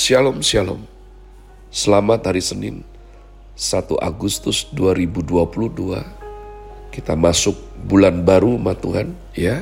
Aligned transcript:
Shalom 0.00 0.40
Shalom. 0.40 0.88
Selamat 1.68 2.24
hari 2.24 2.40
Senin 2.40 2.88
1 3.52 4.00
Agustus 4.00 4.64
2022 4.72 5.28
Kita 6.88 7.12
masuk 7.12 7.52
bulan 7.84 8.24
baru 8.24 8.56
ma 8.56 8.72
Tuhan 8.72 9.12
ya. 9.36 9.60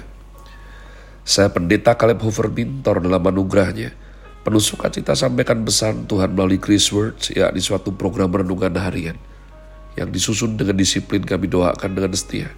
Saya 1.27 1.51
pendeta 1.51 1.99
Caleb 1.99 2.23
Hoover 2.23 2.55
Bintor 2.55 3.03
dalam 3.03 3.19
anugerahnya. 3.19 3.99
Penuh 4.47 4.63
sukacita 4.63 5.19
sampaikan 5.19 5.67
pesan 5.67 6.07
Tuhan 6.07 6.31
melalui 6.31 6.63
Chris 6.63 6.87
Words 6.95 7.35
ya 7.35 7.51
di 7.51 7.59
suatu 7.59 7.91
program 7.99 8.31
renungan 8.31 8.79
harian. 8.79 9.19
Yang 9.99 10.23
disusun 10.23 10.55
dengan 10.55 10.79
disiplin 10.79 11.27
kami 11.27 11.51
doakan 11.51 11.99
dengan 11.99 12.15
setia. 12.15 12.55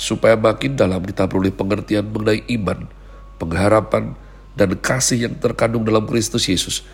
Supaya 0.00 0.40
makin 0.40 0.72
dalam 0.72 1.04
kita 1.04 1.28
peroleh 1.28 1.52
pengertian 1.52 2.08
mengenai 2.08 2.48
iman, 2.48 2.88
pengharapan, 3.36 4.16
dan 4.54 4.78
kasih 4.78 5.28
yang 5.30 5.34
terkandung 5.38 5.82
dalam 5.82 6.06
Kristus 6.06 6.46
Yesus 6.46 6.86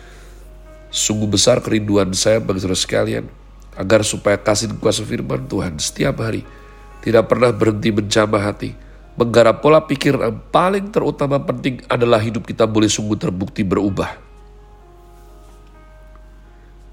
Sungguh 0.91 1.31
besar 1.31 1.63
kerinduan 1.63 2.11
saya 2.11 2.43
bagi 2.43 2.59
saudara 2.59 2.75
sekalian, 2.75 3.25
agar 3.79 4.03
supaya 4.03 4.35
kasih 4.35 4.75
dan 4.75 4.77
kuasa 4.83 5.07
firman 5.07 5.47
Tuhan 5.47 5.79
setiap 5.79 6.19
hari 6.19 6.43
tidak 6.99 7.31
pernah 7.31 7.47
berhenti 7.55 7.95
menjamah 7.95 8.43
hati, 8.43 8.75
menggarap 9.15 9.63
pola 9.63 9.79
pikir 9.87 10.19
yang 10.19 10.43
paling 10.51 10.91
terutama 10.91 11.39
penting 11.39 11.79
adalah 11.87 12.19
hidup 12.19 12.43
kita 12.43 12.67
boleh 12.67 12.91
sungguh 12.91 13.15
terbukti 13.15 13.63
berubah. 13.63 14.19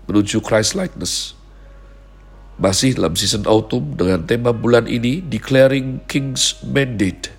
Menuju 0.07 0.47
Christ 0.47 0.79
likeness. 0.79 1.35
Masih 2.55 2.95
dalam 2.95 3.19
season 3.19 3.51
autumn 3.51 3.99
dengan 3.99 4.23
tema 4.31 4.55
bulan 4.55 4.87
ini 4.87 5.27
Declaring 5.27 6.07
King's 6.07 6.55
Mandate. 6.63 7.35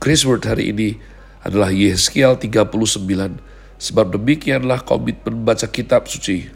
Chris 0.00 0.24
Word 0.24 0.48
hari 0.48 0.72
ini 0.72 1.17
adalah 1.44 1.70
Yeskiel 1.70 2.34
39 2.38 3.48
Sebab 3.78 4.18
demikianlah 4.18 4.82
komitmen 4.82 5.38
membaca 5.38 5.70
kitab 5.70 6.10
suci. 6.10 6.50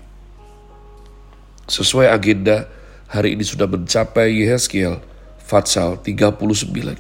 Sesuai 1.70 2.11
agenda, 2.11 2.66
hari 3.06 3.38
ini 3.38 3.47
sudah 3.47 3.70
mencapai 3.70 4.42
Yehezkiel, 4.42 4.98
Fatsal 5.38 6.03
39. 6.03 6.98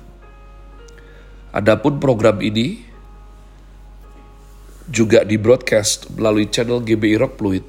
Adapun 1.50 1.98
program 1.98 2.38
ini 2.38 2.86
juga 4.86 5.26
di 5.26 5.34
broadcast 5.34 6.06
melalui 6.14 6.46
channel 6.46 6.78
GBI 6.78 7.18
Rock 7.18 7.42
Fluid 7.42 7.66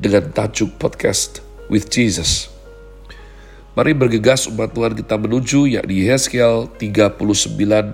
dengan 0.00 0.32
tajuk 0.32 0.80
podcast 0.80 1.44
with 1.68 1.92
Jesus. 1.92 2.48
Mari 3.76 3.92
bergegas 3.92 4.48
umat 4.48 4.72
Tuhan 4.72 4.96
kita 4.96 5.20
menuju 5.20 5.68
yakni 5.68 6.08
Yehezkiel 6.08 6.72
39 6.80 7.92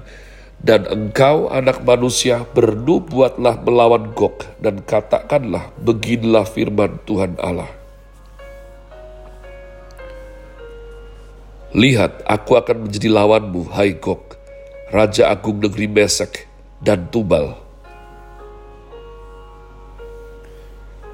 dan 0.62 0.88
engkau 0.88 1.52
anak 1.52 1.84
manusia 1.84 2.48
bernubuatlah 2.56 3.60
melawan 3.60 4.12
Gog 4.16 4.48
dan 4.56 4.80
katakanlah 4.80 5.68
beginilah 5.80 6.48
firman 6.48 6.96
Tuhan 7.04 7.36
Allah. 7.36 7.68
Lihat, 11.76 12.24
aku 12.24 12.56
akan 12.56 12.88
menjadi 12.88 13.12
lawanmu, 13.12 13.68
hai 13.76 14.00
Gog, 14.00 14.32
Raja 14.88 15.28
Agung 15.28 15.60
negeri 15.60 15.84
Mesek 15.84 16.48
dan 16.80 17.04
Tubal. 17.12 17.52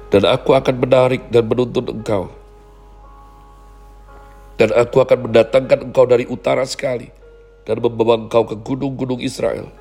Dan 0.07 0.23
aku 0.23 0.55
akan 0.55 0.75
menarik 0.77 1.27
dan 1.27 1.43
menuntun 1.51 1.89
engkau. 1.89 2.31
Dan 4.55 4.71
aku 4.71 5.01
akan 5.03 5.27
mendatangkan 5.27 5.89
engkau 5.89 6.05
dari 6.07 6.29
utara 6.29 6.63
sekali, 6.63 7.11
dan 7.63 7.79
membawa 7.79 8.19
engkau 8.19 8.43
ke 8.43 8.55
gunung-gunung 8.59 9.23
Israel. 9.23 9.71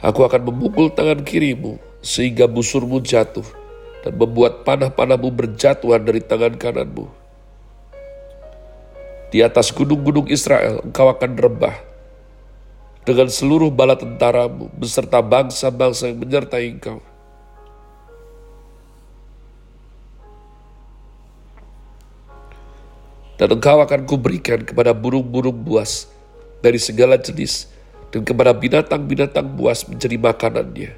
Aku 0.00 0.24
akan 0.24 0.48
memukul 0.48 0.88
tangan 0.88 1.20
kirimu 1.20 1.76
sehingga 2.00 2.48
busurmu 2.48 3.04
jatuh 3.04 3.44
dan 4.00 4.16
membuat 4.16 4.64
panah-panahmu 4.64 5.28
berjatuhan 5.28 6.00
dari 6.00 6.24
tangan 6.24 6.56
kananmu. 6.56 7.04
Di 9.30 9.44
atas 9.44 9.68
gunung-gunung 9.70 10.26
Israel 10.32 10.80
engkau 10.82 11.12
akan 11.12 11.36
rebah 11.36 11.76
dengan 13.04 13.28
seluruh 13.28 13.68
bala 13.68 13.96
tentaramu 13.96 14.72
beserta 14.76 15.20
bangsa-bangsa 15.20 16.10
yang 16.10 16.18
menyertai 16.20 16.66
engkau. 16.66 17.09
Dan 23.40 23.56
engkau 23.56 23.80
akan 23.80 24.04
kuberikan 24.04 24.60
kepada 24.60 24.92
burung-burung 24.92 25.64
buas 25.64 26.12
dari 26.60 26.76
segala 26.76 27.16
jenis 27.16 27.72
dan 28.12 28.20
kepada 28.20 28.52
binatang-binatang 28.52 29.56
buas 29.56 29.88
menjadi 29.88 30.20
makanannya. 30.20 30.92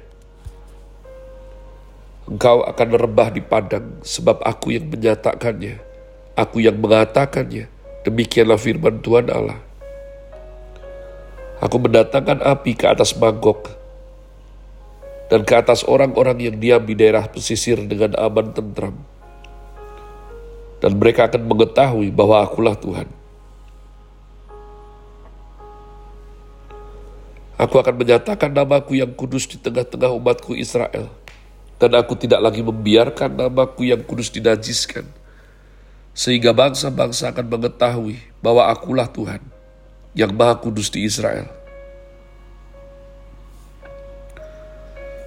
Engkau 2.27 2.67
akan 2.67 2.87
rebah 2.99 3.31
di 3.31 3.39
padang 3.39 3.95
sebab 4.03 4.43
aku 4.43 4.75
yang 4.75 4.91
menyatakannya, 4.91 5.79
aku 6.35 6.59
yang 6.59 6.75
mengatakannya. 6.83 7.71
Demikianlah 8.03 8.59
firman 8.59 8.99
Tuhan 8.99 9.31
Allah. 9.31 9.63
Aku 11.63 11.79
mendatangkan 11.79 12.43
api 12.43 12.75
ke 12.75 12.91
atas 12.91 13.15
Magog 13.15 13.71
dan 15.31 15.47
ke 15.47 15.55
atas 15.55 15.87
orang-orang 15.87 16.43
yang 16.43 16.55
diam 16.59 16.83
di 16.83 16.91
daerah 16.91 17.23
pesisir 17.31 17.79
dengan 17.87 18.11
aman 18.19 18.51
tentram 18.51 19.12
dan 20.83 20.99
mereka 20.99 21.31
akan 21.31 21.47
mengetahui 21.47 22.11
bahwa 22.11 22.43
akulah 22.43 22.75
Tuhan. 22.75 23.07
Aku 27.55 27.79
akan 27.79 27.95
menyatakan 27.95 28.51
namaku 28.51 28.99
yang 28.99 29.15
kudus 29.15 29.47
di 29.47 29.55
tengah-tengah 29.55 30.11
umatku 30.11 30.51
Israel. 30.59 31.07
Dan 31.79 31.95
aku 31.95 32.19
tidak 32.19 32.43
lagi 32.43 32.59
membiarkan 32.59 33.31
namaku 33.31 33.95
yang 33.95 34.03
kudus 34.03 34.27
dinajiskan. 34.27 35.07
Sehingga 36.11 36.51
bangsa-bangsa 36.51 37.31
akan 37.31 37.47
mengetahui 37.47 38.19
bahwa 38.43 38.67
akulah 38.67 39.07
Tuhan 39.07 39.39
yang 40.11 40.35
maha 40.35 40.59
kudus 40.59 40.91
di 40.91 41.07
Israel. 41.07 41.47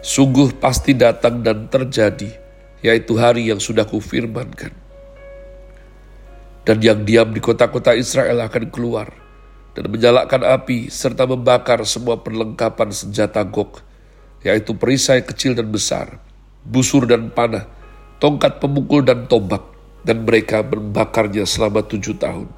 Sungguh 0.05 0.53
pasti 0.61 0.93
datang 0.93 1.41
dan 1.41 1.65
terjadi, 1.73 2.29
yaitu 2.85 3.17
hari 3.17 3.49
yang 3.49 3.59
sudah 3.59 3.89
kufirmankan 3.89 4.86
dan 6.67 6.83
yang 6.83 7.07
diam 7.07 7.31
di 7.31 7.39
kota-kota 7.39 7.95
Israel 7.95 8.43
akan 8.43 8.75
keluar 8.75 9.07
dan 9.79 9.87
menyalakan 9.87 10.43
api 10.43 10.91
serta 10.91 11.23
membakar 11.23 11.87
semua 11.87 12.19
perlengkapan 12.19 12.91
senjata 12.91 13.47
Gog, 13.47 13.79
yaitu 14.43 14.75
perisai 14.75 15.23
kecil 15.23 15.55
dan 15.55 15.71
besar, 15.71 16.19
busur 16.67 17.07
dan 17.07 17.31
panah, 17.31 17.71
tongkat 18.19 18.59
pemukul 18.59 19.07
dan 19.07 19.31
tombak, 19.31 19.63
dan 20.03 20.27
mereka 20.27 20.67
membakarnya 20.67 21.47
selama 21.47 21.87
tujuh 21.87 22.19
tahun. 22.19 22.51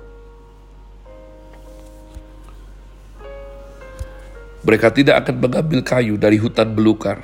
Mereka 4.64 4.88
tidak 4.96 5.26
akan 5.26 5.36
mengambil 5.42 5.80
kayu 5.84 6.14
dari 6.16 6.40
hutan 6.40 6.72
belukar 6.72 7.20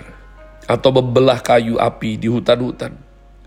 atau 0.68 0.90
membelah 0.90 1.40
kayu 1.40 1.80
api 1.80 2.20
di 2.20 2.28
hutan-hutan, 2.28 2.92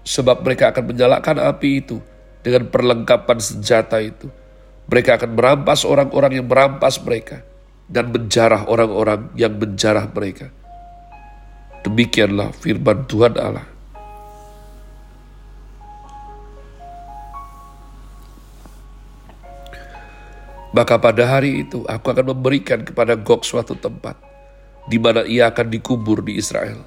sebab 0.01 0.41
mereka 0.41 0.73
akan 0.73 0.95
menyalakan 0.95 1.37
api 1.43 1.85
itu 1.85 1.99
dengan 2.47 2.71
perlengkapan 2.71 3.43
senjata 3.43 3.99
itu. 3.99 4.31
Mereka 4.87 5.19
akan 5.19 5.35
merampas 5.35 5.83
orang-orang 5.83 6.39
yang 6.39 6.47
merampas 6.47 6.95
mereka 7.03 7.43
dan 7.91 8.07
menjarah 8.07 8.63
orang-orang 8.71 9.27
yang 9.35 9.51
menjarah 9.59 10.07
mereka. 10.07 10.47
Demikianlah 11.83 12.55
firman 12.55 13.03
Tuhan 13.03 13.35
Allah. 13.35 13.67
Maka 20.71 20.95
pada 21.03 21.27
hari 21.27 21.67
itu 21.67 21.83
aku 21.83 22.07
akan 22.15 22.31
memberikan 22.31 22.79
kepada 22.87 23.19
Gog 23.19 23.43
suatu 23.43 23.75
tempat 23.75 24.15
di 24.87 24.95
mana 24.95 25.27
ia 25.27 25.51
akan 25.51 25.67
dikubur 25.67 26.23
di 26.23 26.39
Israel, 26.39 26.79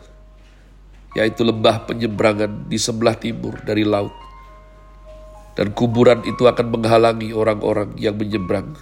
yaitu 1.13 1.45
lembah 1.45 1.85
penyeberangan 1.85 2.65
di 2.71 2.81
sebelah 2.81 3.19
timur 3.19 3.61
dari 3.61 3.85
laut 3.85 4.30
dan 5.59 5.75
kuburan 5.75 6.23
itu 6.27 6.47
akan 6.47 6.73
menghalangi 6.73 7.35
orang-orang 7.35 7.95
yang 7.99 8.15
menyeberang. 8.15 8.75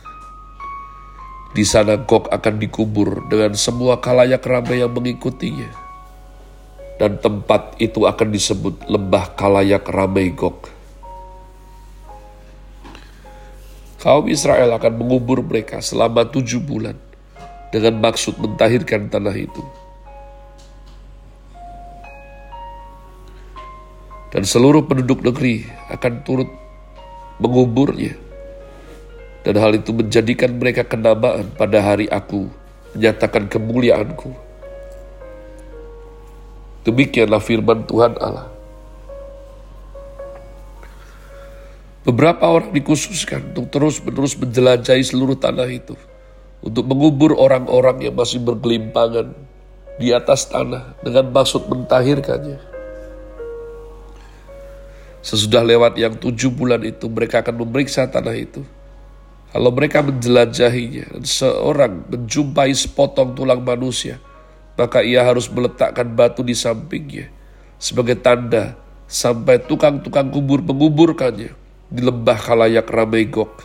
Di 1.57 1.65
sana 1.65 1.97
Gog 1.97 2.29
akan 2.29 2.55
dikubur 2.61 3.25
dengan 3.33 3.57
semua 3.57 3.99
kalayak 3.99 4.45
ramai 4.45 4.85
yang 4.85 4.93
mengikutinya. 4.93 5.71
Dan 6.99 7.17
tempat 7.23 7.79
itu 7.81 8.05
akan 8.05 8.29
disebut 8.35 8.85
lembah 8.91 9.33
kalayak 9.39 9.87
ramai 9.89 10.29
Gog. 10.35 10.69
Kaum 13.99 14.31
Israel 14.31 14.71
akan 14.79 14.95
mengubur 14.95 15.43
mereka 15.43 15.83
selama 15.83 16.23
tujuh 16.29 16.63
bulan 16.63 16.95
dengan 17.75 17.99
maksud 17.99 18.39
mentahirkan 18.39 19.11
tanah 19.11 19.35
itu. 19.35 19.63
Dan 24.29 24.45
seluruh 24.45 24.85
penduduk 24.85 25.25
negeri 25.25 25.65
akan 25.89 26.21
turut 26.25 26.51
menguburnya. 27.41 28.13
Dan 29.47 29.57
hal 29.57 29.73
itu 29.81 29.97
menjadikan 29.97 30.61
mereka 30.61 30.85
kenamaan 30.85 31.49
pada 31.57 31.81
hari 31.81 32.05
aku 32.13 32.53
menyatakan 32.93 33.49
kemuliaanku. 33.49 34.35
Demikianlah 36.85 37.41
firman 37.41 37.85
Tuhan 37.89 38.17
Allah. 38.21 38.49
Beberapa 42.09 42.49
orang 42.49 42.73
dikhususkan 42.73 43.53
untuk 43.53 43.69
terus-menerus 43.69 44.33
menjelajahi 44.41 45.05
seluruh 45.05 45.37
tanah 45.37 45.69
itu. 45.69 45.93
Untuk 46.65 46.89
mengubur 46.89 47.37
orang-orang 47.37 48.03
yang 48.09 48.17
masih 48.17 48.41
bergelimpangan 48.41 49.37
di 50.01 50.11
atas 50.11 50.49
tanah 50.49 50.97
dengan 51.05 51.29
maksud 51.29 51.69
mentahirkannya. 51.69 52.78
Sesudah 55.21 55.67
lewat 55.67 55.99
yang 55.99 56.15
tujuh 56.15 56.55
bulan 56.55 56.83
itu, 56.87 57.11
mereka 57.11 57.43
akan 57.43 57.67
memeriksa 57.67 58.07
tanah 58.07 58.37
itu. 58.39 58.63
Kalau 59.49 59.73
mereka 59.73 60.05
menjelajahinya 60.05 61.19
dan 61.19 61.25
seorang 61.25 62.05
menjumpai 62.07 62.69
sepotong 62.77 63.33
tulang 63.33 63.65
manusia, 63.65 64.21
maka 64.77 65.01
ia 65.01 65.25
harus 65.25 65.49
meletakkan 65.49 66.07
batu 66.13 66.45
di 66.45 66.53
sampingnya 66.53 67.33
sebagai 67.81 68.19
tanda 68.21 68.77
sampai 69.09 69.57
tukang-tukang 69.63 70.29
kubur 70.29 70.61
menguburkannya 70.61 71.55
di 71.89 72.01
lembah 72.05 72.39
Kalayak 72.39 72.87
Ramegok. 72.93 73.65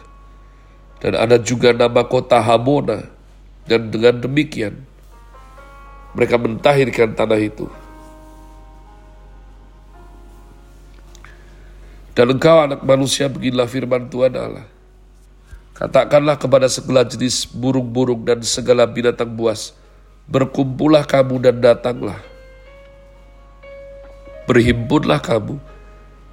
Dan 1.04 1.20
ada 1.20 1.36
juga 1.36 1.76
nama 1.76 2.08
kota 2.08 2.40
Hamona. 2.40 3.12
Dan 3.64 3.92
dengan 3.92 4.20
demikian, 4.20 4.76
mereka 6.16 6.36
mentahirkan 6.40 7.16
tanah 7.16 7.40
itu. 7.40 7.68
Dan 12.14 12.38
engkau 12.38 12.62
anak 12.62 12.86
manusia 12.86 13.26
beginilah 13.26 13.66
firman 13.66 14.06
Tuhan 14.06 14.38
Allah. 14.38 14.70
Katakanlah 15.74 16.38
kepada 16.38 16.70
segala 16.70 17.02
jenis 17.02 17.50
burung-burung 17.50 18.22
dan 18.22 18.46
segala 18.46 18.86
binatang 18.86 19.34
buas, 19.34 19.74
berkumpullah 20.30 21.02
kamu 21.10 21.42
dan 21.42 21.58
datanglah. 21.58 22.22
Berhimpunlah 24.46 25.18
kamu 25.26 25.58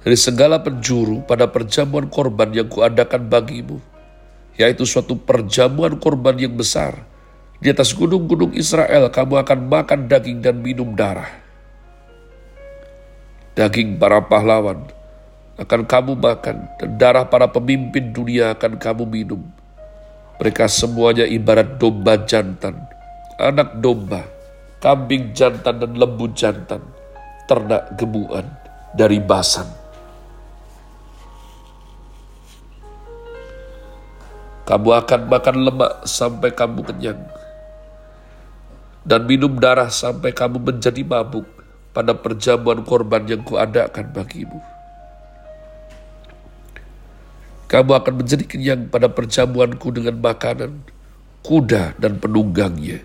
dari 0.05 0.17
segala 0.21 0.61
penjuru 0.61 1.25
pada 1.25 1.49
perjamuan 1.49 2.05
korban 2.05 2.53
yang 2.53 2.69
kuadakan 2.69 3.25
bagimu, 3.25 3.81
yaitu 4.61 4.85
suatu 4.85 5.17
perjamuan 5.17 5.97
korban 5.97 6.37
yang 6.37 6.53
besar. 6.53 7.09
Di 7.57 7.73
atas 7.73 7.89
gunung-gunung 7.97 8.53
Israel 8.53 9.09
kamu 9.09 9.41
akan 9.41 9.59
makan 9.65 10.05
daging 10.05 10.45
dan 10.45 10.61
minum 10.61 10.93
darah. 10.93 11.29
Daging 13.57 13.97
para 13.97 14.21
pahlawan 14.21 15.00
akan 15.61 15.85
kamu 15.85 16.17
makan 16.17 16.65
dan 16.81 16.89
darah 16.97 17.25
para 17.29 17.45
pemimpin 17.45 18.09
dunia 18.09 18.57
akan 18.57 18.81
kamu 18.81 19.05
minum. 19.05 19.41
Mereka 20.41 20.65
semuanya 20.65 21.29
ibarat 21.29 21.77
domba 21.77 22.17
jantan, 22.25 22.81
anak 23.37 23.77
domba, 23.77 24.25
kambing 24.81 25.37
jantan 25.37 25.77
dan 25.77 25.93
lembu 25.93 26.25
jantan, 26.33 26.81
ternak 27.45 27.93
gemuan 27.93 28.49
dari 28.97 29.21
Basan. 29.21 29.69
Kamu 34.65 34.89
akan 34.97 35.21
makan 35.29 35.57
lemak 35.61 35.93
sampai 36.09 36.49
kamu 36.57 36.81
kenyang. 36.89 37.21
Dan 39.01 39.29
minum 39.29 39.57
darah 39.61 39.89
sampai 39.93 40.33
kamu 40.33 40.57
menjadi 40.61 41.01
mabuk 41.05 41.45
pada 41.93 42.17
perjamuan 42.17 42.81
korban 42.81 43.25
yang 43.29 43.41
kuadakan 43.45 44.09
bagimu. 44.09 44.70
Kamu 47.71 47.95
akan 47.95 48.19
menjadi 48.19 48.43
kenyang 48.43 48.91
pada 48.91 49.07
perjamuanku 49.07 49.95
dengan 49.95 50.19
makanan, 50.19 50.83
kuda 51.39 51.95
dan 51.95 52.19
penunggangnya, 52.19 52.99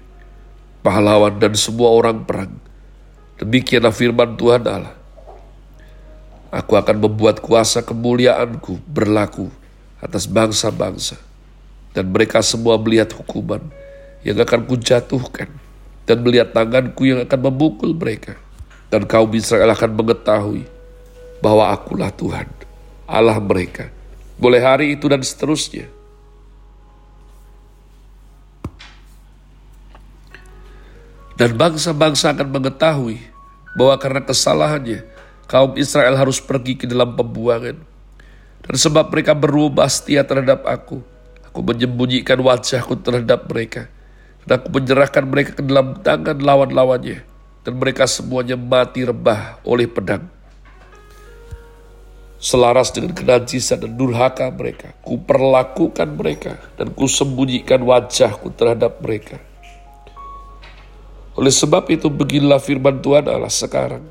pahlawan 0.83 1.39
dan 1.39 1.55
semua 1.55 1.95
orang 1.95 2.27
perang. 2.27 2.51
Demikianlah 3.39 3.95
firman 3.95 4.35
Tuhan 4.35 4.67
Allah. 4.67 4.99
Aku 6.51 6.75
akan 6.75 6.99
membuat 6.99 7.39
kuasa 7.39 7.79
kemuliaanku 7.87 8.83
berlaku 8.91 9.55
atas 10.03 10.27
bangsa-bangsa 10.27 11.15
dan 11.95 12.11
mereka 12.11 12.43
semua 12.43 12.75
melihat 12.75 13.15
hukuman 13.15 13.63
yang 14.27 14.35
akan 14.43 14.67
kujatuhkan 14.67 15.47
dan 16.11 16.17
melihat 16.27 16.51
tanganku 16.51 17.07
yang 17.07 17.23
akan 17.23 17.41
memukul 17.55 17.95
mereka. 17.95 18.35
Dan 18.91 19.07
kaum 19.07 19.31
Israel 19.35 19.75
akan 19.75 19.95
mengetahui 19.95 20.63
bahwa 21.39 21.71
akulah 21.71 22.11
Tuhan, 22.11 22.47
Allah 23.07 23.39
mereka. 23.39 23.96
Boleh 24.37 24.61
hari 24.61 24.97
itu 24.97 25.09
dan 25.09 25.25
seterusnya. 25.25 25.89
Dan 31.37 31.53
bangsa-bangsa 31.57 32.33
akan 32.33 32.49
mengetahui 32.49 33.21
bahwa 33.77 33.97
karena 34.01 34.25
kesalahannya, 34.25 35.05
kaum 35.45 35.77
Israel 35.77 36.17
harus 36.17 36.41
pergi 36.41 36.81
ke 36.81 36.89
dalam 36.89 37.13
pembuangan. 37.13 37.77
Dan 38.65 38.75
sebab 38.77 39.13
mereka 39.13 39.37
berubah 39.37 39.85
setia 39.89 40.25
terhadap 40.25 40.65
aku, 40.65 41.05
Aku 41.57 41.65
menyembunyikan 41.65 42.37
wajahku 42.37 43.01
terhadap 43.01 43.49
mereka. 43.49 43.89
Dan 44.45 44.61
aku 44.61 44.77
menyerahkan 44.77 45.25
mereka 45.25 45.57
ke 45.57 45.65
dalam 45.65 45.97
tangan 46.05 46.37
lawan-lawannya. 46.37 47.25
Dan 47.65 47.81
mereka 47.81 48.05
semuanya 48.05 48.61
mati 48.61 49.09
rebah 49.09 49.57
oleh 49.65 49.89
pedang. 49.89 50.29
Selaras 52.37 52.93
dengan 52.93 53.17
kenajisan 53.17 53.81
dan 53.81 53.97
durhaka 53.97 54.53
mereka, 54.53 54.93
ku 55.01 55.17
perlakukan 55.17 56.21
mereka 56.21 56.61
dan 56.77 56.93
ku 56.93 57.09
sembunyikan 57.09 57.81
wajahku 57.81 58.53
terhadap 58.53 59.01
mereka. 59.01 59.41
Oleh 61.33 61.53
sebab 61.53 61.89
itu 61.89 62.13
beginilah 62.13 62.61
firman 62.61 63.01
Tuhan 63.01 63.25
Allah 63.25 63.49
sekarang. 63.49 64.05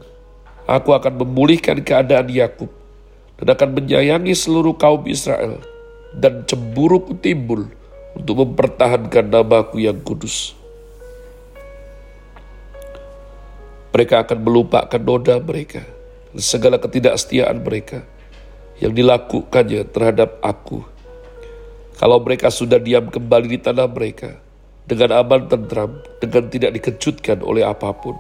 Aku 0.66 0.98
akan 0.98 1.22
memulihkan 1.22 1.86
keadaan 1.86 2.26
Yakub 2.34 2.74
dan 3.38 3.54
akan 3.54 3.78
menyayangi 3.78 4.34
seluruh 4.34 4.74
kaum 4.74 5.06
Israel 5.06 5.62
dan 6.18 6.50
cemburuku 6.50 7.14
timbul 7.22 7.70
untuk 8.18 8.42
mempertahankan 8.42 9.30
namaku 9.30 9.86
yang 9.86 10.02
kudus. 10.02 10.58
Mereka 13.94 14.26
akan 14.26 14.42
melupakan 14.42 15.02
noda 15.02 15.38
mereka 15.38 15.86
dan 16.34 16.42
segala 16.42 16.82
ketidaksetiaan 16.82 17.62
mereka 17.62 18.02
yang 18.80 18.92
dilakukannya 18.92 19.88
terhadap 19.92 20.40
aku. 20.44 20.84
Kalau 21.96 22.20
mereka 22.20 22.52
sudah 22.52 22.76
diam 22.76 23.08
kembali 23.08 23.48
di 23.48 23.60
tanah 23.60 23.88
mereka 23.88 24.36
dengan 24.84 25.24
aman 25.24 25.48
tentram, 25.48 25.96
dengan 26.20 26.52
tidak 26.52 26.76
dikejutkan 26.76 27.40
oleh 27.40 27.64
apa 27.64 27.96
pun. 27.96 28.20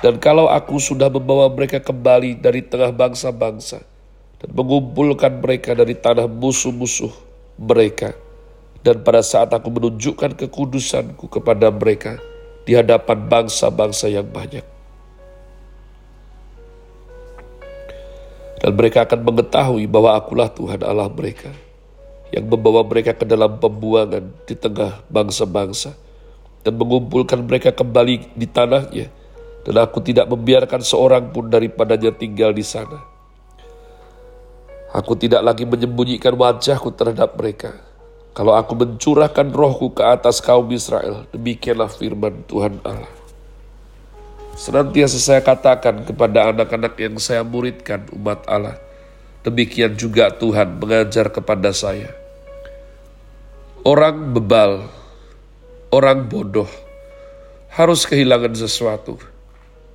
Dan 0.00 0.16
kalau 0.22 0.48
aku 0.48 0.78
sudah 0.78 1.10
membawa 1.10 1.50
mereka 1.50 1.82
kembali 1.82 2.38
dari 2.38 2.64
tengah 2.64 2.94
bangsa-bangsa, 2.94 3.82
dan 4.38 4.50
mengumpulkan 4.54 5.42
mereka 5.42 5.74
dari 5.74 5.98
tanah 5.98 6.30
musuh-musuh 6.30 7.10
mereka. 7.58 8.14
Dan 8.78 9.02
pada 9.02 9.26
saat 9.26 9.50
aku 9.50 9.74
menunjukkan 9.74 10.38
kekudusanku 10.38 11.26
kepada 11.26 11.68
mereka 11.74 12.16
di 12.62 12.78
hadapan 12.78 13.26
bangsa-bangsa 13.26 14.06
yang 14.06 14.30
banyak. 14.30 14.77
Dan 18.58 18.74
mereka 18.74 19.06
akan 19.06 19.20
mengetahui 19.22 19.86
bahwa 19.86 20.18
akulah 20.18 20.50
Tuhan 20.50 20.82
Allah 20.82 21.06
mereka 21.06 21.54
yang 22.34 22.44
membawa 22.44 22.84
mereka 22.84 23.14
ke 23.14 23.24
dalam 23.24 23.56
pembuangan 23.56 24.34
di 24.44 24.54
tengah 24.58 25.00
bangsa-bangsa 25.08 25.96
dan 26.66 26.74
mengumpulkan 26.76 27.40
mereka 27.46 27.72
kembali 27.72 28.36
di 28.36 28.46
tanahnya 28.50 29.08
dan 29.64 29.74
aku 29.80 30.04
tidak 30.04 30.28
membiarkan 30.28 30.84
seorang 30.84 31.32
pun 31.32 31.48
daripadanya 31.48 32.12
tinggal 32.12 32.52
di 32.52 32.66
sana 32.66 33.00
Aku 34.88 35.12
tidak 35.20 35.44
lagi 35.44 35.68
menyembunyikan 35.68 36.32
wajahku 36.32 36.96
terhadap 36.96 37.36
mereka. 37.36 37.76
Kalau 38.32 38.56
aku 38.56 38.72
mencurahkan 38.72 39.52
rohku 39.52 39.92
ke 39.92 40.00
atas 40.00 40.40
kaum 40.40 40.64
Israel, 40.72 41.28
demikianlah 41.28 41.92
firman 41.92 42.40
Tuhan 42.48 42.80
Allah. 42.80 43.17
Senantiasa 44.58 45.22
saya 45.22 45.38
katakan 45.38 46.02
kepada 46.02 46.50
anak-anak 46.50 46.98
yang 46.98 47.14
saya 47.22 47.46
muridkan 47.46 48.02
umat 48.10 48.42
Allah, 48.50 48.74
demikian 49.46 49.94
juga 49.94 50.34
Tuhan 50.34 50.82
mengajar 50.82 51.30
kepada 51.30 51.70
saya. 51.70 52.10
Orang 53.86 54.34
bebal, 54.34 54.90
orang 55.94 56.26
bodoh, 56.26 56.66
harus 57.70 58.02
kehilangan 58.02 58.58
sesuatu, 58.58 59.22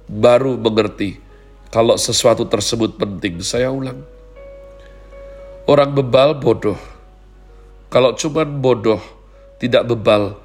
baru 0.07 0.55
mengerti 0.55 1.19
kalau 1.67 1.99
sesuatu 1.99 2.47
tersebut 2.47 2.95
penting. 2.95 3.43
Saya 3.43 3.67
ulang, 3.67 3.99
Orang 5.67 5.91
bebal 5.91 6.39
bodoh. 6.39 6.79
Kalau 7.91 8.15
cuma 8.15 8.47
bodoh, 8.47 9.03
tidak 9.59 9.91
bebal, 9.91 10.39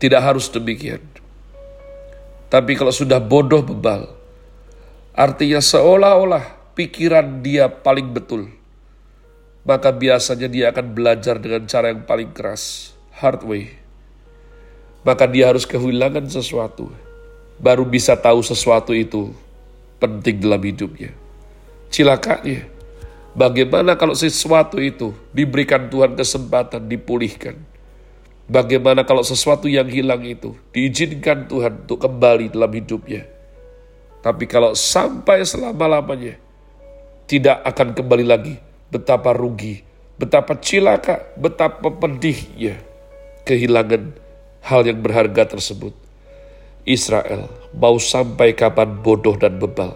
tidak 0.00 0.24
harus 0.24 0.48
demikian. 0.48 1.11
Tapi 2.52 2.76
kalau 2.76 2.92
sudah 2.92 3.16
bodoh 3.16 3.64
bebal, 3.64 4.12
artinya 5.16 5.56
seolah-olah 5.56 6.76
pikiran 6.76 7.40
dia 7.40 7.72
paling 7.72 8.12
betul. 8.12 8.52
Maka 9.64 9.88
biasanya 9.88 10.52
dia 10.52 10.68
akan 10.68 10.92
belajar 10.92 11.40
dengan 11.40 11.64
cara 11.64 11.88
yang 11.88 12.04
paling 12.04 12.28
keras, 12.36 12.92
hard 13.16 13.40
way. 13.48 13.72
Maka 15.00 15.24
dia 15.24 15.48
harus 15.48 15.64
kehilangan 15.64 16.28
sesuatu, 16.28 16.92
baru 17.56 17.88
bisa 17.88 18.20
tahu 18.20 18.44
sesuatu 18.44 18.92
itu 18.92 19.32
penting 19.96 20.44
dalam 20.44 20.60
hidupnya. 20.60 21.08
Cilakanya, 21.88 22.68
bagaimana 23.32 23.96
kalau 23.96 24.12
sesuatu 24.12 24.76
itu 24.76 25.16
diberikan 25.32 25.88
Tuhan 25.88 26.20
kesempatan 26.20 26.84
dipulihkan? 26.84 27.71
Bagaimana 28.50 29.06
kalau 29.06 29.22
sesuatu 29.22 29.70
yang 29.70 29.86
hilang 29.86 30.26
itu 30.26 30.58
diizinkan 30.74 31.46
Tuhan 31.46 31.86
untuk 31.86 32.02
kembali 32.02 32.50
dalam 32.50 32.72
hidupnya? 32.74 33.22
Tapi 34.22 34.46
kalau 34.46 34.74
sampai 34.74 35.42
selama-lamanya 35.46 36.38
tidak 37.26 37.62
akan 37.66 37.94
kembali 37.94 38.26
lagi, 38.26 38.54
betapa 38.90 39.34
rugi, 39.34 39.82
betapa 40.18 40.58
cilaka, 40.58 41.34
betapa 41.38 41.90
pedihnya 41.90 42.78
kehilangan 43.46 44.14
hal 44.62 44.86
yang 44.86 45.02
berharga 45.02 45.58
tersebut. 45.58 45.94
Israel 46.82 47.46
mau 47.74 47.98
sampai 47.98 48.54
kapan 48.54 48.90
bodoh 49.02 49.38
dan 49.38 49.58
bebal. 49.58 49.94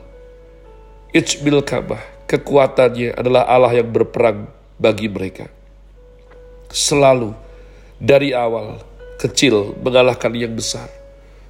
Ijbil 1.15 1.63
Kabah, 1.67 2.03
kekuatannya 2.31 3.15
adalah 3.15 3.47
Allah 3.47 3.79
yang 3.79 3.91
berperang 3.91 4.51
bagi 4.79 5.11
mereka. 5.11 5.51
Selalu 6.71 7.46
dari 7.97 8.37
awal 8.37 8.81
kecil 9.17 9.77
mengalahkan 9.81 10.33
yang 10.37 10.53
besar, 10.53 10.89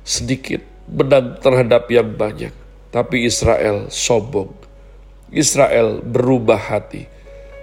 sedikit 0.07 0.63
menang 0.87 1.39
terhadap 1.43 1.91
yang 1.91 2.07
banyak 2.15 2.55
tapi 2.97 3.29
Israel 3.29 3.93
sombong. 3.93 4.49
Israel 5.29 6.01
berubah 6.01 6.57
hati. 6.57 7.05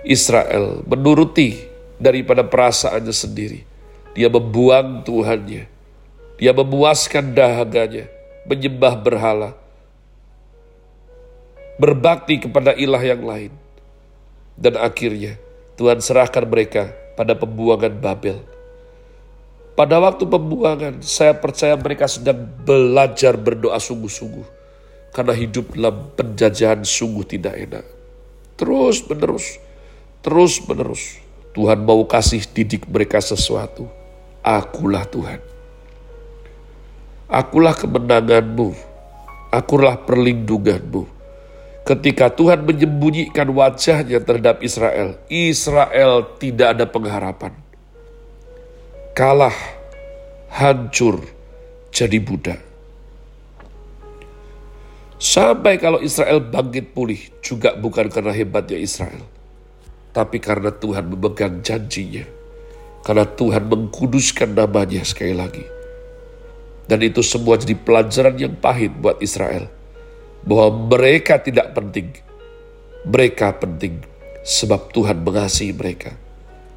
Israel 0.05 0.85
menuruti 0.85 1.57
daripada 1.97 2.45
perasaannya 2.45 3.09
sendiri. 3.09 3.65
Dia 4.13 4.29
membuang 4.29 5.01
Tuhannya. 5.01 5.65
Dia 6.37 6.53
memuaskan 6.53 7.33
dahaganya, 7.33 8.05
menyembah 8.45 8.93
berhala, 8.99 9.57
berbakti 11.81 12.45
kepada 12.45 12.77
ilah 12.77 13.01
yang 13.01 13.25
lain. 13.25 13.53
Dan 14.53 14.77
akhirnya 14.77 15.41
Tuhan 15.81 15.97
serahkan 15.97 16.45
mereka 16.45 16.93
pada 17.17 17.33
pembuangan 17.33 17.95
Babel. 17.97 18.52
Pada 19.73 19.97
waktu 19.97 20.29
pembuangan, 20.29 21.01
saya 21.01 21.33
percaya 21.33 21.73
mereka 21.73 22.05
sedang 22.05 22.45
belajar 22.61 23.33
berdoa 23.33 23.81
sungguh-sungguh 23.81 24.45
karena 25.09 25.33
hidup 25.33 25.73
dalam 25.73 26.13
penjajahan 26.13 26.85
sungguh 26.85 27.25
tidak 27.25 27.57
enak. 27.57 27.85
Terus 28.53 29.01
menerus, 29.09 29.57
terus 30.21 30.61
menerus. 30.69 31.17
Tuhan 31.57 31.81
mau 31.85 32.05
kasih 32.05 32.45
didik 32.53 32.85
mereka 32.85 33.17
sesuatu. 33.17 33.89
Akulah 34.45 35.09
Tuhan. 35.09 35.41
Akulah 37.25 37.73
kemenanganmu. 37.73 38.77
Akulah 39.53 39.97
perlindunganmu. 40.01 41.09
Ketika 41.81 42.29
Tuhan 42.29 42.61
menyembunyikan 42.61 43.49
wajahnya 43.49 44.21
terhadap 44.21 44.61
Israel, 44.61 45.17
Israel 45.29 46.25
tidak 46.37 46.77
ada 46.77 46.85
pengharapan. 46.85 47.62
Kalah, 49.13 49.53
hancur, 50.49 51.21
jadi 51.93 52.17
budak. 52.17 52.57
Sampai 55.21 55.77
kalau 55.77 56.01
Israel 56.01 56.41
bangkit 56.41 56.97
pulih 56.97 57.21
juga 57.45 57.77
bukan 57.77 58.09
karena 58.09 58.33
hebatnya 58.33 58.81
Israel. 58.81 59.21
Tapi 60.17 60.41
karena 60.41 60.73
Tuhan 60.73 61.13
memegang 61.13 61.61
janjinya. 61.61 62.25
Karena 63.05 63.29
Tuhan 63.29 63.69
mengkuduskan 63.69 64.57
namanya 64.57 65.05
sekali 65.05 65.37
lagi. 65.37 65.61
Dan 66.89 67.05
itu 67.05 67.21
semua 67.21 67.61
jadi 67.61 67.77
pelajaran 67.77 68.33
yang 68.33 68.57
pahit 68.57 68.97
buat 68.97 69.21
Israel. 69.21 69.69
Bahwa 70.41 70.89
mereka 70.89 71.37
tidak 71.37 71.69
penting. 71.77 72.17
Mereka 73.05 73.61
penting 73.61 74.01
sebab 74.41 74.89
Tuhan 74.89 75.21
mengasihi 75.21 75.69
mereka. 75.69 76.22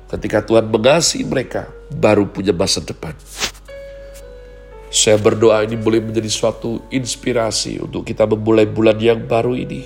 Ketika 0.07 0.39
Tuhan 0.47 0.71
mengasihi 0.71 1.27
mereka, 1.27 1.67
baru 1.91 2.31
punya 2.31 2.55
masa 2.55 2.79
depan. 2.79 3.15
Saya 4.87 5.19
berdoa 5.19 5.67
ini 5.67 5.75
boleh 5.75 5.99
menjadi 5.99 6.31
suatu 6.31 6.87
inspirasi 6.95 7.83
untuk 7.83 8.07
kita 8.07 8.23
memulai 8.23 8.71
bulan 8.71 8.97
yang 9.03 9.27
baru 9.27 9.59
ini. 9.59 9.83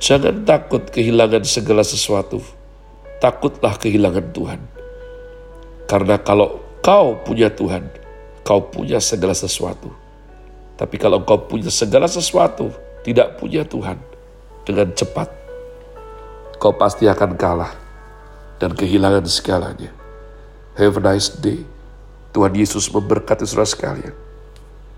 Jangan 0.00 0.48
takut 0.48 0.88
kehilangan 0.88 1.44
segala 1.44 1.84
sesuatu. 1.84 2.40
Takutlah 3.20 3.76
kehilangan 3.76 4.32
Tuhan. 4.32 4.60
Karena 5.84 6.16
kalau 6.16 6.56
kau 6.80 7.20
punya 7.20 7.52
Tuhan, 7.52 7.84
kau 8.40 8.64
punya 8.72 8.96
segala 8.96 9.36
sesuatu. 9.36 9.92
Tapi 10.80 10.96
kalau 10.96 11.20
kau 11.28 11.44
punya 11.44 11.68
segala 11.68 12.08
sesuatu, 12.08 12.72
tidak 13.04 13.36
punya 13.36 13.60
Tuhan, 13.68 14.00
dengan 14.64 14.88
cepat, 14.96 15.28
kau 16.60 16.76
pasti 16.76 17.08
akan 17.08 17.40
kalah 17.40 17.72
dan 18.60 18.76
kehilangan 18.76 19.24
segalanya. 19.24 19.88
Have 20.76 21.00
a 21.00 21.02
nice 21.02 21.32
day. 21.32 21.64
Tuhan 22.30 22.54
Yesus 22.54 22.86
memberkati 22.92 23.42
saudara 23.48 23.66
sekalian. 23.66 24.14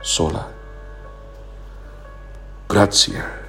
Sola. 0.03 0.51
Grazie. 2.69 3.42